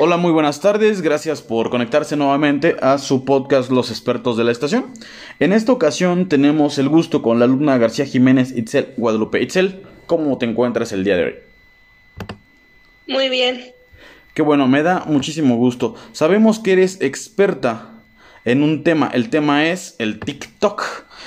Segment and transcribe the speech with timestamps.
[0.00, 1.00] Hola, muy buenas tardes.
[1.00, 4.92] Gracias por conectarse nuevamente a su podcast Los expertos de la estación.
[5.40, 9.40] En esta ocasión tenemos el gusto con la alumna García Jiménez Itzel Guadalupe.
[9.40, 11.34] Itzel, ¿cómo te encuentras el día de hoy?
[13.06, 13.72] Muy bien.
[14.34, 15.94] Qué bueno, me da muchísimo gusto.
[16.12, 17.93] Sabemos que eres experta
[18.44, 19.10] en un tema.
[19.12, 20.84] El tema es el TikTok.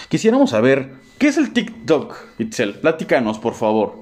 [0.09, 2.75] Quisiéramos saber, ¿qué es el TikTok, Itzel?
[2.75, 3.95] Platícanos, por favor.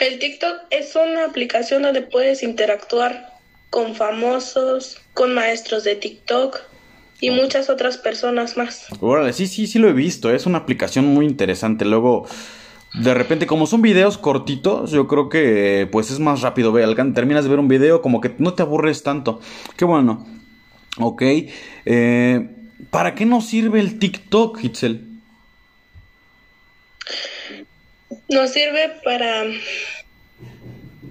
[0.00, 3.32] El TikTok es una aplicación donde puedes interactuar
[3.70, 6.58] con famosos, con maestros de TikTok
[7.20, 8.86] y muchas otras personas más.
[9.00, 10.30] Órale, sí, sí, sí lo he visto.
[10.30, 11.84] Es una aplicación muy interesante.
[11.84, 12.26] Luego,
[13.02, 16.72] de repente, como son videos cortitos, yo creo que pues es más rápido.
[16.72, 19.40] Ve, terminas de ver un video, como que no te aburres tanto.
[19.76, 20.26] Qué bueno.
[20.98, 21.22] Ok.
[21.84, 22.48] Eh,
[22.90, 25.02] ¿Para qué nos sirve el TikTok, Hitzel?
[28.28, 29.44] Nos sirve para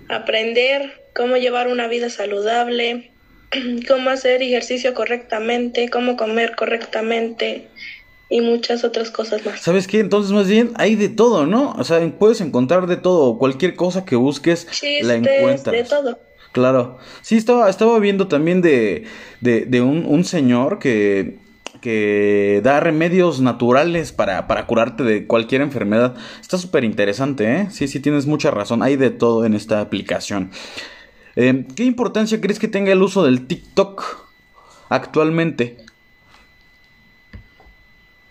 [0.09, 3.11] aprender cómo llevar una vida saludable,
[3.87, 7.67] cómo hacer ejercicio correctamente, cómo comer correctamente
[8.29, 9.61] y muchas otras cosas más.
[9.61, 9.99] ¿Sabes qué?
[9.99, 11.73] Entonces más bien hay de todo, ¿no?
[11.77, 14.67] O sea, puedes encontrar de todo, cualquier cosa que busques
[15.01, 15.75] la encuentras.
[15.75, 16.19] De todo.
[16.55, 16.99] Claro.
[17.21, 19.03] Sí, estaba, estaba viendo también de,
[19.41, 21.43] de, de un, un señor que
[21.81, 26.15] que da remedios naturales para, para curarte de cualquier enfermedad.
[26.41, 27.67] Está súper interesante, ¿eh?
[27.69, 28.81] Sí, sí, tienes mucha razón.
[28.81, 30.49] Hay de todo en esta aplicación.
[31.35, 34.03] Eh, ¿Qué importancia crees que tenga el uso del TikTok
[34.89, 35.77] actualmente?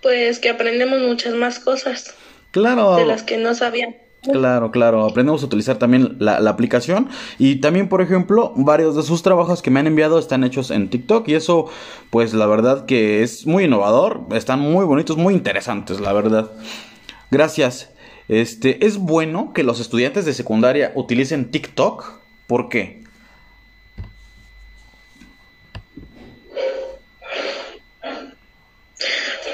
[0.02, 2.14] Pues que aprendemos muchas más cosas.
[2.50, 2.96] Claro.
[2.96, 3.94] De las que no sabían.
[4.32, 7.08] Claro, claro, aprendemos a utilizar también la, aplicación
[7.38, 10.88] y también, por ejemplo, varios de sus trabajos que me han enviado están hechos en
[10.88, 11.66] TikTok y eso,
[12.10, 16.50] pues la verdad que es muy innovador, están muy bonitos, muy interesantes, la verdad.
[17.30, 17.90] Gracias.
[18.28, 23.04] Este, es bueno que los estudiantes de secundaria utilicen TikTok, ¿por qué?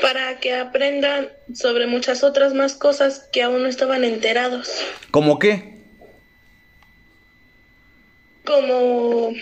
[0.00, 4.70] para que aprendan sobre muchas otras más cosas que aún no estaban enterados.
[5.10, 5.78] ¿Cómo qué?
[8.44, 9.32] Como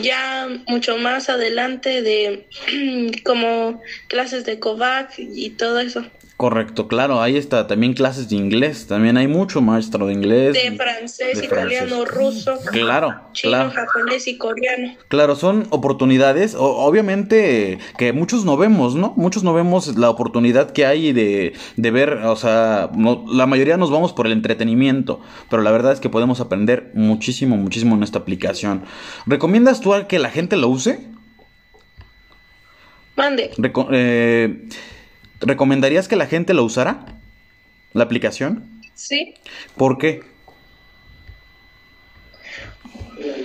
[0.00, 2.46] ya mucho más adelante de
[3.24, 6.04] como clases de COVAC y todo eso.
[6.42, 10.54] Correcto, claro, ahí está también clases de inglés, también hay mucho maestro de inglés.
[10.54, 12.58] De francés, italiano, ruso.
[12.72, 14.96] Claro, chino, japonés y coreano.
[15.06, 19.14] Claro, son oportunidades, obviamente que muchos no vemos, ¿no?
[19.16, 22.90] Muchos no vemos la oportunidad que hay de, de ver, o sea,
[23.28, 27.56] la mayoría nos vamos por el entretenimiento, pero la verdad es que podemos aprender muchísimo,
[27.56, 28.82] muchísimo en esta aplicación.
[29.26, 31.06] ¿Recomiendas tú a que la gente lo use?
[33.14, 33.52] Mande.
[33.92, 34.68] eh,
[35.42, 37.04] ¿Recomendarías que la gente lo usara?
[37.92, 38.80] ¿La aplicación?
[38.94, 39.34] Sí.
[39.76, 40.22] ¿Por qué?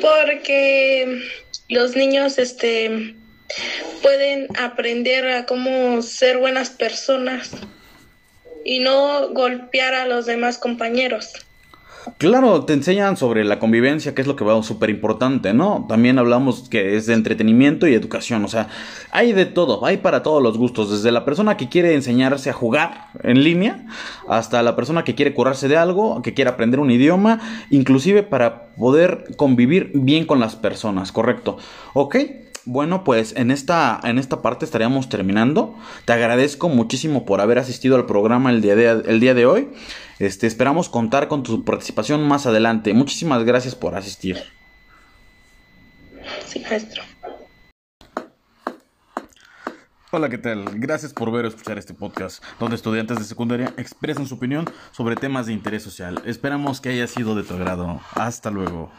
[0.01, 1.21] Porque
[1.69, 3.15] los niños este
[4.01, 7.51] pueden aprender a cómo ser buenas personas
[8.63, 11.33] y no golpear a los demás compañeros.
[12.17, 15.85] Claro, te enseñan sobre la convivencia, que es lo que va súper importante, ¿no?
[15.87, 18.69] También hablamos que es de entretenimiento y educación, o sea,
[19.11, 22.53] hay de todo, hay para todos los gustos, desde la persona que quiere enseñarse a
[22.53, 23.85] jugar en línea,
[24.27, 28.67] hasta la persona que quiere curarse de algo, que quiere aprender un idioma, inclusive para
[28.75, 31.57] poder convivir bien con las personas, ¿correcto?
[31.93, 32.15] ¿Ok?
[32.69, 35.73] Bueno, pues en esta, en esta parte estaríamos terminando.
[36.03, 39.69] Te agradezco muchísimo por haber asistido al programa el día de, el día de hoy.
[40.19, 42.93] Este, esperamos contar con tu participación más adelante.
[42.93, 44.43] Muchísimas gracias por asistir.
[46.45, 47.03] Sí, maestro.
[50.11, 50.65] Hola, ¿qué tal?
[50.73, 55.15] Gracias por ver o escuchar este podcast, donde estudiantes de secundaria expresan su opinión sobre
[55.15, 56.21] temas de interés social.
[56.25, 58.01] Esperamos que haya sido de tu agrado.
[58.13, 58.91] Hasta luego.